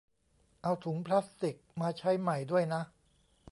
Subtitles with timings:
[0.61, 2.81] เอาถุงพลาสติกมาใช้ใหม่ด้วยนะ